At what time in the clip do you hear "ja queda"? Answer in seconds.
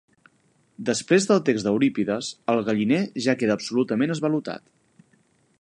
3.27-3.61